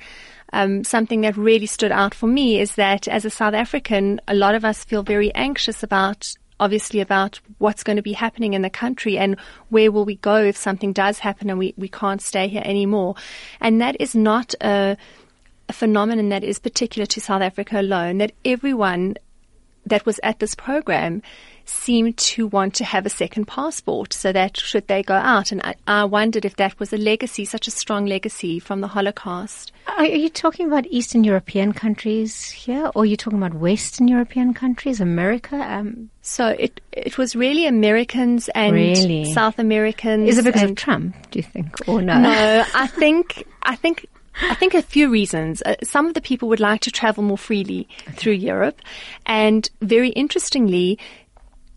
Um, 0.54 0.84
something 0.84 1.22
that 1.22 1.36
really 1.36 1.66
stood 1.66 1.92
out 1.92 2.14
for 2.14 2.28
me 2.28 2.60
is 2.60 2.76
that 2.76 3.08
as 3.08 3.26
a 3.26 3.30
South 3.30 3.54
African, 3.54 4.22
a 4.28 4.34
lot 4.34 4.56
of 4.56 4.64
us 4.64 4.86
feel 4.86 5.04
very 5.04 5.34
anxious 5.36 5.84
about 5.84 6.34
obviously 6.60 7.00
about 7.00 7.40
what's 7.60 7.84
going 7.84 7.98
to 7.98 8.02
be 8.02 8.14
happening 8.14 8.54
in 8.54 8.62
the 8.62 8.70
country 8.70 9.18
and 9.18 9.38
where 9.70 9.92
will 9.92 10.06
we 10.06 10.16
go 10.16 10.38
if 10.38 10.58
something 10.58 10.92
does 10.92 11.20
happen 11.20 11.50
and 11.50 11.60
we, 11.60 11.74
we 11.78 11.88
can't 11.88 12.22
stay 12.22 12.48
here 12.48 12.64
anymore. 12.66 13.16
And 13.62 13.80
that 13.82 13.96
is 14.00 14.16
not 14.16 14.56
a, 14.62 14.98
a 15.70 15.74
phenomenon 15.74 16.30
that 16.30 16.44
is 16.44 16.60
particular 16.60 17.06
to 17.06 17.22
South 17.22 17.42
Africa 17.42 17.80
alone, 17.80 18.18
that 18.20 18.32
everyone 18.44 19.16
that 19.86 20.06
was 20.06 20.20
at 20.24 20.40
this 20.40 20.56
program 20.56 21.22
seemed 21.70 22.18
to 22.18 22.48
want 22.48 22.74
to 22.76 22.84
have 22.84 23.06
a 23.06 23.10
second 23.10 23.46
passport 23.46 24.14
so 24.14 24.32
that 24.32 24.58
should 24.58 24.88
they 24.88 25.04
go 25.04 25.16
out. 25.16 25.52
And 25.52 25.62
I, 25.62 25.76
I, 25.88 26.04
wondered 26.06 26.46
if 26.46 26.56
that 26.58 26.80
was 26.80 26.94
a 26.94 26.98
legacy, 26.98 27.46
such 27.46 27.68
a 27.68 27.72
strong 27.72 28.06
legacy 28.06 28.60
from 28.60 28.82
the 28.82 28.88
Holocaust. 28.88 29.72
Are 29.98 30.06
you 30.06 30.30
talking 30.30 30.68
about 30.68 30.86
Eastern 30.88 31.24
European 31.24 31.74
countries 31.74 32.50
here, 32.50 32.92
or 32.94 33.04
are 33.04 33.06
you 33.06 33.18
talking 33.18 33.40
about 33.40 33.54
Western 33.54 34.08
European 34.08 34.54
countries, 34.54 35.00
America? 35.02 35.56
Um, 35.56 36.10
so 36.22 36.48
it 36.48 36.82
it 36.92 37.18
was 37.18 37.36
really 37.36 37.66
Americans 37.66 38.50
and 38.50 38.74
really? 38.74 39.34
South 39.34 39.60
Americans. 39.60 40.30
Is 40.30 40.38
it 40.38 40.46
because 40.46 40.64
of 40.64 40.76
Trump? 40.76 41.16
Do 41.32 41.40
you 41.40 41.44
think, 41.44 41.88
or 41.88 42.02
no? 42.02 42.20
No, 42.20 42.66
I 42.76 42.88
think 43.00 43.46
I 43.64 43.76
think 43.76 44.08
I 44.42 44.56
think 44.56 44.74
a 44.74 44.82
few 44.82 45.10
reasons. 45.10 45.62
Uh, 45.66 45.76
some 45.84 46.06
of 46.06 46.14
the 46.14 46.22
people 46.22 46.48
would 46.50 46.60
like 46.60 46.82
to 46.82 46.92
travel 46.92 47.24
more 47.24 47.38
freely 47.38 47.88
okay. 48.08 48.12
through 48.18 48.34
Europe. 48.34 48.82
And 49.26 49.70
very 49.82 50.10
interestingly, 50.10 51.00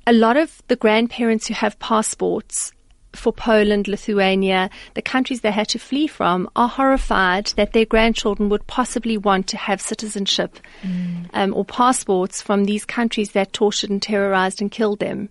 a 0.07 0.13
lot 0.13 0.37
of 0.37 0.63
the 0.69 0.77
grandparents 0.77 1.47
who 1.47 1.55
have 1.55 1.79
passports 1.79 2.73
for 3.13 3.33
Poland, 3.33 3.89
Lithuania, 3.89 4.71
the 4.95 5.03
countries 5.03 5.41
they 5.41 5.51
had 5.51 5.69
to 5.69 5.79
flee 5.79 6.07
from, 6.07 6.49
are 6.55 6.69
horrified 6.69 7.47
that 7.57 7.73
their 7.73 7.85
grandchildren 7.85 8.49
would 8.49 8.67
possibly 8.67 9.17
want 9.17 9.49
to 9.49 9.57
have 9.57 9.81
citizenship 9.81 10.59
mm. 10.83 11.29
um, 11.35 11.55
or 11.55 11.65
passports 11.65 12.41
from 12.41 12.65
these 12.65 12.85
countries 12.85 13.33
that 13.33 13.53
tortured 13.53 13.91
and 13.91 14.03
terrorized 14.03 14.61
and 14.61 14.71
killed 14.71 15.01
them. 15.01 15.29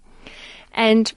And 0.73 1.11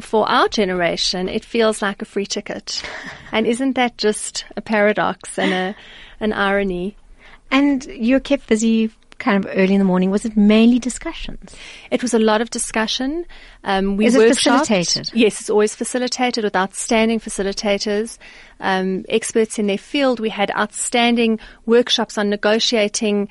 for 0.00 0.28
our 0.28 0.48
generation, 0.48 1.28
it 1.28 1.44
feels 1.44 1.82
like 1.82 2.02
a 2.02 2.06
free 2.06 2.26
ticket. 2.26 2.82
and 3.32 3.46
isn't 3.46 3.74
that 3.74 3.98
just 3.98 4.44
a 4.56 4.60
paradox 4.60 5.38
and 5.38 5.52
a, 5.52 5.76
an 6.20 6.32
irony? 6.32 6.96
And 7.50 7.84
you're 7.84 8.20
kept 8.20 8.48
busy 8.48 8.90
kind 9.18 9.44
of 9.44 9.50
early 9.54 9.74
in 9.74 9.78
the 9.78 9.84
morning. 9.84 10.10
Was 10.10 10.24
it 10.24 10.36
mainly 10.36 10.78
discussions? 10.78 11.54
It 11.90 12.02
was 12.02 12.14
a 12.14 12.18
lot 12.18 12.40
of 12.40 12.50
discussion. 12.50 13.24
Um, 13.64 13.96
we 13.96 14.06
Is 14.06 14.14
it 14.14 14.28
facilitated? 14.28 15.10
Yes, 15.14 15.40
it's 15.40 15.50
always 15.50 15.74
facilitated 15.74 16.44
with 16.44 16.56
outstanding 16.56 17.20
facilitators, 17.20 18.18
um, 18.60 19.04
experts 19.08 19.58
in 19.58 19.66
their 19.66 19.78
field. 19.78 20.20
We 20.20 20.30
had 20.30 20.50
outstanding 20.52 21.38
workshops 21.64 22.18
on 22.18 22.30
negotiating. 22.30 23.28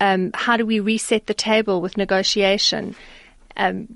Um, 0.00 0.30
how 0.34 0.56
do 0.56 0.64
we 0.64 0.80
reset 0.80 1.26
the 1.26 1.34
table 1.34 1.80
with 1.80 1.96
negotiation? 1.96 2.94
Um, 3.56 3.88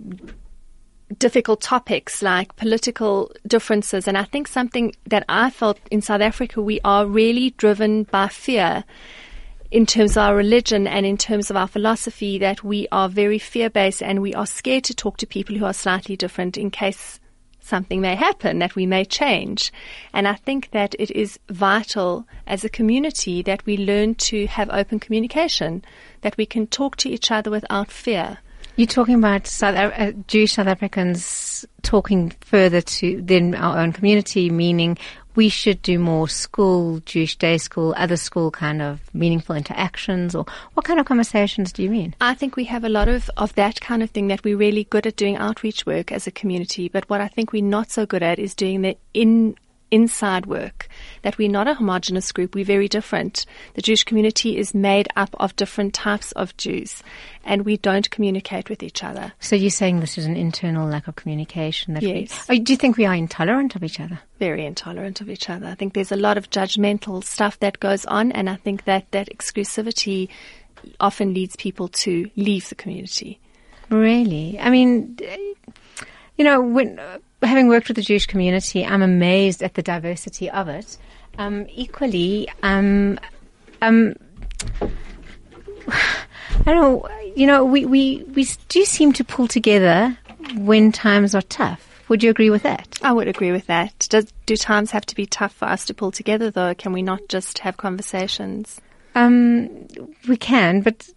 difficult 1.19 1.61
topics 1.61 2.23
like 2.23 2.57
political 2.57 3.33
differences. 3.47 4.09
And 4.09 4.17
I 4.17 4.25
think 4.25 4.49
something 4.49 4.95
that 5.07 5.25
I 5.29 5.51
felt 5.51 5.79
in 5.91 6.01
South 6.03 6.21
Africa, 6.21 6.63
we 6.63 6.81
are 6.85 7.07
really 7.07 7.51
driven 7.51 8.05
by 8.05 8.29
fear 8.29 8.85
in 9.73 9.87
terms 9.87 10.13
of 10.13 10.19
our 10.19 10.37
religion 10.37 10.87
and 10.87 11.07
in 11.07 11.17
terms 11.17 11.51
of 11.51 11.57
our 11.57 11.67
philosophy 11.67 12.37
that 12.37 12.63
we 12.63 12.87
are 12.93 13.09
very 13.09 13.39
fear 13.39 13.71
based 13.71 14.03
and 14.03 14.21
we 14.21 14.35
are 14.35 14.47
scared 14.47 14.85
to 14.85 14.95
talk 14.95 15.17
to 15.17 15.27
people 15.27 15.57
who 15.57 15.65
are 15.65 15.73
slightly 15.73 16.15
different 16.15 16.59
in 16.59 16.71
case 16.71 17.19
something 17.61 18.03
may 18.03 18.15
happen, 18.15 18.59
that 18.59 18.77
we 18.77 18.85
may 18.85 19.03
change. 19.03 19.73
And 20.13 20.29
I 20.29 20.35
think 20.35 20.73
that 20.73 20.95
it 20.99 21.11
is 21.13 21.39
vital 21.49 22.27
as 22.47 22.65
a 22.65 22.69
community 22.69 23.41
that 23.43 23.65
we 23.65 23.79
learn 23.79 24.15
to 24.17 24.47
have 24.47 24.69
open 24.69 25.01
communication, 25.01 25.83
that 26.21 26.37
we 26.37 26.45
can 26.45 26.67
talk 26.67 26.97
to 26.97 27.09
each 27.09 27.31
other 27.31 27.51
without 27.51 27.91
fear. 27.91 28.39
You're 28.77 28.87
talking 28.87 29.15
about 29.15 29.47
South, 29.47 29.77
uh, 29.77 30.13
Jewish 30.27 30.55
South 30.55 30.67
Africans 30.67 31.65
talking 31.83 32.33
further 32.41 32.81
to 32.81 33.23
than 33.23 33.55
our 33.55 33.79
own 33.79 33.93
community, 33.93 34.51
meaning 34.51 34.99
we 35.35 35.49
should 35.49 35.83
do 35.83 35.99
more 35.99 36.29
school, 36.29 37.01
Jewish 37.07 37.37
day 37.37 37.59
school, 37.59 37.95
other 37.97 38.17
school 38.17 38.51
kind 38.51 38.83
of 38.83 39.01
meaningful 39.15 39.57
interactions, 39.57 40.35
or 40.35 40.45
what 40.75 40.85
kind 40.85 41.01
of 41.01 41.07
conversations 41.07 41.73
do 41.73 41.83
you 41.83 41.91
mean? 41.91 42.15
I 42.21 42.35
think 42.35 42.57
we 42.57 42.65
have 42.65 42.85
a 42.85 42.89
lot 42.89 43.09
of, 43.09 43.31
of 43.37 43.55
that 43.55 43.81
kind 43.81 44.03
of 44.03 44.11
thing 44.11 44.29
that 44.29 44.45
we're 44.45 44.57
really 44.57 44.85
good 44.85 45.07
at 45.07 45.17
doing 45.17 45.37
outreach 45.37 45.87
work 45.87 46.13
as 46.13 46.27
a 46.27 46.31
community, 46.31 46.89
but 46.89 47.09
what 47.09 47.21
I 47.21 47.29
think 47.29 47.53
we're 47.53 47.63
not 47.63 47.91
so 47.91 48.07
good 48.07 48.23
at 48.23 48.39
is 48.39 48.55
doing 48.55 48.83
the 48.83 48.97
in 49.15 49.57
inside 49.93 50.47
work, 50.47 50.89
that 51.21 51.39
we're 51.39 51.49
not 51.49 51.69
a 51.69 51.75
homogenous 51.75 52.33
group, 52.33 52.55
we're 52.55 52.65
very 52.65 52.89
different. 52.89 53.47
The 53.75 53.83
Jewish 53.83 54.03
community 54.03 54.59
is 54.59 54.75
made 54.75 55.07
up 55.15 55.37
of 55.39 55.55
different 55.55 55.95
types 55.95 56.33
of 56.33 56.57
Jews, 56.57 57.03
and 57.45 57.65
we 57.65 57.77
don't 57.77 58.11
communicate 58.11 58.69
with 58.69 58.83
each 58.83 59.05
other. 59.05 59.33
So 59.39 59.55
you're 59.55 59.71
saying 59.71 60.01
this 60.01 60.19
is 60.19 60.25
an 60.25 60.35
internal 60.35 60.89
lack 60.89 61.07
of 61.07 61.15
communication? 61.15 61.95
That 61.95 62.03
yes. 62.03 62.49
We, 62.49 62.59
oh, 62.59 62.63
do 62.63 62.73
you 62.73 62.77
think 62.77 62.97
we 62.97 63.07
are 63.07 63.15
intolerant 63.15 63.77
of 63.77 63.85
each 63.85 64.01
other? 64.01 64.19
Very 64.41 64.67
intolerant 64.67 65.21
of 65.21 65.31
each 65.31 65.49
other. 65.49 65.67
I 65.67 65.75
think 65.75 65.95
there's 65.95 66.11
a 66.11 66.17
lot 66.17 66.39
of 66.39 66.51
judgmental 66.51 67.23
stuff 67.23 67.61
that 67.61 67.79
goes 67.79 68.05
on, 68.07 68.33
and 68.33 68.51
I 68.51 68.57
think 68.57 68.87
that 68.87 69.11
that 69.13 69.29
exclusivity 69.29 70.29
often 70.99 71.35
leads 71.35 71.55
people 71.55 71.87
to 71.87 72.29
leave 72.35 72.69
the 72.69 72.75
community. 72.75 73.39
Really? 73.91 74.59
I 74.59 74.71
mean, 74.71 75.19
you 76.39 76.45
know, 76.45 76.63
when 76.63 76.99
having 77.49 77.69
worked 77.69 77.89
with 77.89 77.97
the 77.97 78.03
Jewish 78.03 78.27
community, 78.27 78.85
I'm 78.85 79.03
amazed 79.03 79.63
at 79.63 79.75
the 79.75 79.83
diversity 79.83 80.51
of 80.51 80.69
it. 80.69 80.99
Um, 81.39 81.67
equally, 81.71 82.49
um, 82.63 83.19
um, 83.81 84.15
I 85.89 86.65
don't 86.65 86.77
know, 86.77 87.09
you 87.35 87.47
know, 87.47 87.65
we, 87.65 87.85
we, 87.85 88.25
we 88.35 88.47
do 88.69 88.85
seem 88.85 89.13
to 89.15 89.25
pull 89.25 89.49
together 89.49 90.17
when 90.57 90.93
times 90.93 91.35
are 91.35 91.43
tough. 91.43 91.89
Would 92.09 92.23
you 92.23 92.31
agree 92.31 92.51
with 92.51 92.63
that? 92.65 92.99
I 93.03 93.13
would 93.13 93.29
agree 93.29 93.53
with 93.53 93.67
that. 93.69 94.07
Does, 94.11 94.31
do 94.45 94.57
times 94.57 94.91
have 94.91 95.07
to 95.07 95.15
be 95.15 95.25
tough 95.25 95.55
for 95.55 95.65
us 95.65 95.87
to 95.87 95.95
pull 95.95 96.11
together, 96.11 96.51
though? 96.51 96.75
Can 96.75 96.93
we 96.93 97.01
not 97.01 97.21
just 97.29 97.61
have 97.61 97.79
conversations? 97.79 98.81
Um, 99.15 99.89
we 100.29 100.37
can, 100.37 100.83
but 100.83 101.09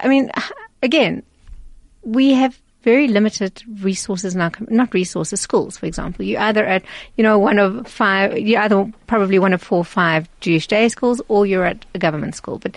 I 0.00 0.08
mean, 0.08 0.30
again, 0.82 1.22
we 2.02 2.32
have 2.32 2.58
very 2.82 3.08
limited 3.08 3.62
resources 3.80 4.34
now, 4.34 4.50
not 4.68 4.92
resources, 4.92 5.40
schools, 5.40 5.76
for 5.76 5.86
example. 5.86 6.24
You're 6.24 6.40
either 6.40 6.64
at, 6.64 6.84
you 7.16 7.22
know, 7.22 7.38
one 7.38 7.58
of 7.58 7.86
five, 7.86 8.38
you're 8.38 8.60
either 8.60 8.92
probably 9.06 9.38
one 9.38 9.52
of 9.52 9.62
four 9.62 9.78
or 9.78 9.84
five 9.84 10.28
Jewish 10.40 10.66
day 10.66 10.88
schools 10.88 11.20
or 11.28 11.46
you're 11.46 11.64
at 11.64 11.84
a 11.94 11.98
government 11.98 12.34
school. 12.34 12.58
But 12.58 12.76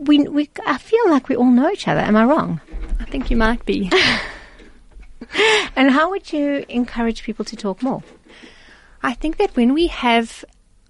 we, 0.00 0.26
we, 0.28 0.50
I 0.66 0.78
feel 0.78 1.08
like 1.10 1.28
we 1.28 1.36
all 1.36 1.50
know 1.50 1.70
each 1.70 1.88
other. 1.88 2.00
Am 2.00 2.16
I 2.16 2.24
wrong? 2.24 2.60
I 3.00 3.04
think 3.04 3.30
you 3.30 3.36
might 3.36 3.64
be. 3.64 3.90
and 5.76 5.90
how 5.90 6.10
would 6.10 6.32
you 6.32 6.64
encourage 6.68 7.22
people 7.22 7.44
to 7.46 7.56
talk 7.56 7.82
more? 7.82 8.02
I 9.02 9.14
think 9.14 9.36
that 9.36 9.54
when 9.54 9.74
we 9.74 9.88
have 9.88 10.44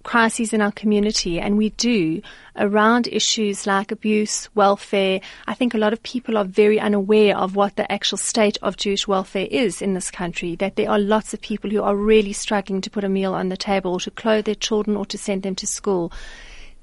crises 0.05 0.53
in 0.53 0.61
our 0.61 0.71
community, 0.71 1.39
and 1.39 1.57
we 1.57 1.71
do 1.71 2.21
around 2.55 3.07
issues 3.07 3.67
like 3.67 3.91
abuse, 3.91 4.47
welfare. 4.55 5.19
I 5.47 5.53
think 5.55 5.73
a 5.73 5.77
lot 5.77 5.91
of 5.91 6.01
people 6.03 6.37
are 6.37 6.45
very 6.45 6.79
unaware 6.79 7.35
of 7.37 7.55
what 7.55 7.75
the 7.75 7.91
actual 7.91 8.17
state 8.19 8.57
of 8.61 8.77
Jewish 8.77 9.07
welfare 9.07 9.47
is 9.49 9.81
in 9.81 9.93
this 9.93 10.11
country, 10.11 10.55
that 10.57 10.77
there 10.77 10.89
are 10.89 10.99
lots 10.99 11.33
of 11.33 11.41
people 11.41 11.69
who 11.69 11.81
are 11.81 11.95
really 11.95 12.33
struggling 12.33 12.79
to 12.81 12.89
put 12.89 13.03
a 13.03 13.09
meal 13.09 13.33
on 13.33 13.49
the 13.49 13.57
table, 13.57 13.93
or 13.93 13.99
to 13.99 14.11
clothe 14.11 14.45
their 14.45 14.55
children, 14.55 14.95
or 14.95 15.05
to 15.07 15.17
send 15.17 15.43
them 15.43 15.55
to 15.55 15.67
school 15.67 16.13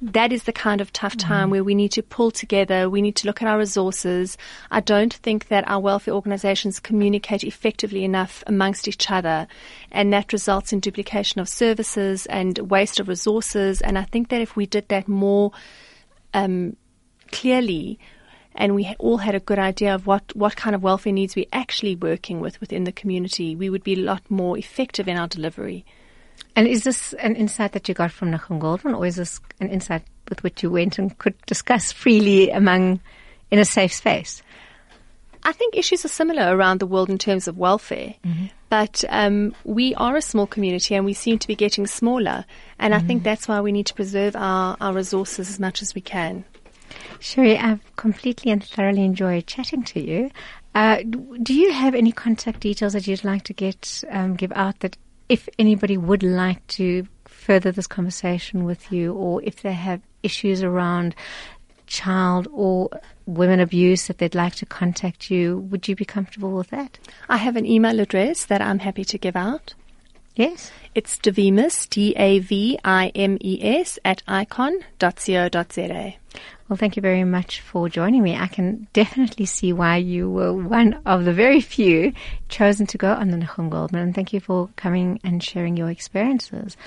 that 0.02 0.32
is 0.32 0.42
the 0.42 0.52
kind 0.52 0.80
of 0.80 0.92
tough 0.92 1.16
time 1.16 1.48
mm. 1.48 1.52
where 1.52 1.64
we 1.64 1.76
need 1.76 1.92
to 1.92 2.02
pull 2.02 2.32
together. 2.32 2.90
We 2.90 3.00
need 3.00 3.14
to 3.16 3.26
look 3.26 3.40
at 3.40 3.46
our 3.46 3.56
resources. 3.56 4.36
I 4.68 4.80
don't 4.80 5.14
think 5.14 5.46
that 5.46 5.68
our 5.68 5.78
welfare 5.78 6.12
organizations 6.12 6.80
communicate 6.80 7.44
effectively 7.44 8.04
enough 8.04 8.42
amongst 8.48 8.88
each 8.88 9.10
other. 9.12 9.46
And 9.92 10.12
that 10.12 10.32
results 10.32 10.72
in 10.72 10.80
duplication 10.80 11.40
of 11.40 11.48
services 11.48 12.26
and 12.26 12.58
waste 12.58 12.98
of 12.98 13.06
resources. 13.06 13.80
And 13.80 13.96
I 13.96 14.02
think 14.02 14.28
that 14.30 14.40
if 14.40 14.56
we 14.56 14.66
did 14.66 14.88
that 14.88 15.06
more, 15.06 15.52
um, 16.34 16.76
clearly, 17.30 18.00
and 18.56 18.74
we 18.74 18.92
all 18.98 19.18
had 19.18 19.36
a 19.36 19.40
good 19.40 19.60
idea 19.60 19.94
of 19.94 20.08
what, 20.08 20.34
what 20.34 20.56
kind 20.56 20.74
of 20.74 20.82
welfare 20.82 21.12
needs 21.12 21.36
we're 21.36 21.46
actually 21.52 21.94
working 21.94 22.40
with 22.40 22.60
within 22.60 22.82
the 22.84 22.92
community, 22.92 23.54
we 23.54 23.70
would 23.70 23.84
be 23.84 23.94
a 23.94 24.04
lot 24.04 24.28
more 24.28 24.58
effective 24.58 25.06
in 25.06 25.16
our 25.16 25.28
delivery. 25.28 25.84
And 26.54 26.68
is 26.68 26.84
this 26.84 27.12
an 27.14 27.34
insight 27.34 27.72
that 27.72 27.88
you 27.88 27.94
got 27.94 28.12
from 28.12 28.30
Nachum 28.30 28.58
Goldmann, 28.58 28.94
or 28.94 29.06
is 29.06 29.16
this 29.16 29.40
an 29.60 29.70
insight 29.70 30.02
with 30.28 30.42
which 30.42 30.62
you 30.62 30.70
went 30.70 30.98
and 30.98 31.16
could 31.18 31.34
discuss 31.46 31.92
freely 31.92 32.50
among 32.50 33.00
in 33.50 33.58
a 33.58 33.64
safe 33.64 33.92
space? 33.92 34.42
I 35.44 35.52
think 35.52 35.76
issues 35.76 36.04
are 36.04 36.08
similar 36.08 36.56
around 36.56 36.78
the 36.78 36.86
world 36.86 37.10
in 37.10 37.18
terms 37.18 37.48
of 37.48 37.58
welfare. 37.58 38.14
But 38.68 39.04
um, 39.08 39.54
we 39.64 39.94
are 39.96 40.16
a 40.16 40.22
small 40.22 40.46
community 40.46 40.94
and 40.94 41.04
we 41.04 41.14
seem 41.14 41.38
to 41.38 41.48
be 41.48 41.56
getting 41.56 41.86
smaller. 41.86 42.44
And 42.78 42.94
I 42.94 43.00
think 43.00 43.22
that's 43.22 43.48
why 43.48 43.60
we 43.60 43.72
need 43.72 43.86
to 43.86 43.94
preserve 43.94 44.36
our, 44.36 44.76
our 44.80 44.92
resources 44.92 45.50
as 45.50 45.58
much 45.58 45.82
as 45.82 45.94
we 45.94 46.00
can. 46.00 46.44
Sheree, 47.18 47.60
I've 47.60 47.96
completely 47.96 48.52
and 48.52 48.62
thoroughly 48.62 49.04
enjoyed 49.04 49.46
chatting 49.46 49.82
to 49.84 50.00
you. 50.00 50.30
Uh, 50.74 50.98
do 51.42 51.54
you 51.54 51.72
have 51.72 51.94
any 51.94 52.12
contact 52.12 52.60
details 52.60 52.92
that 52.92 53.06
you'd 53.06 53.24
like 53.24 53.42
to 53.44 53.52
get 53.52 54.04
um, 54.10 54.36
give 54.36 54.52
out 54.52 54.80
that 54.80 54.96
if 55.32 55.48
anybody 55.58 55.96
would 55.96 56.22
like 56.22 56.66
to 56.66 57.08
further 57.24 57.72
this 57.72 57.86
conversation 57.86 58.64
with 58.64 58.92
you, 58.92 59.14
or 59.14 59.42
if 59.42 59.62
they 59.62 59.72
have 59.72 60.02
issues 60.22 60.62
around 60.62 61.14
child 61.86 62.46
or 62.52 62.90
women 63.24 63.58
abuse 63.58 64.08
that 64.08 64.18
they'd 64.18 64.34
like 64.34 64.54
to 64.56 64.66
contact 64.66 65.30
you, 65.30 65.56
would 65.70 65.88
you 65.88 65.96
be 65.96 66.04
comfortable 66.04 66.52
with 66.52 66.68
that? 66.68 66.98
I 67.30 67.38
have 67.38 67.56
an 67.56 67.64
email 67.64 67.98
address 67.98 68.44
that 68.44 68.60
I'm 68.60 68.80
happy 68.80 69.06
to 69.06 69.16
give 69.16 69.34
out. 69.34 69.72
Yes. 70.36 70.70
It's 70.94 71.16
Davimes, 71.16 71.88
D-A-V-I-M-E-S, 71.88 72.78
at 74.04 74.22
icon.co.za. 74.28 76.14
Well, 76.72 76.78
thank 76.78 76.96
you 76.96 77.02
very 77.02 77.24
much 77.24 77.60
for 77.60 77.90
joining 77.90 78.22
me. 78.22 78.34
I 78.34 78.46
can 78.46 78.88
definitely 78.94 79.44
see 79.44 79.74
why 79.74 79.98
you 79.98 80.30
were 80.30 80.54
one 80.54 81.02
of 81.04 81.26
the 81.26 81.32
very 81.34 81.60
few 81.60 82.14
chosen 82.48 82.86
to 82.86 82.96
go 82.96 83.12
on 83.12 83.28
the 83.28 83.36
Nahum 83.36 83.68
Goldmann. 83.68 84.00
And 84.00 84.14
thank 84.14 84.32
you 84.32 84.40
for 84.40 84.70
coming 84.74 85.20
and 85.22 85.44
sharing 85.44 85.76
your 85.76 85.90
experiences. 85.90 86.78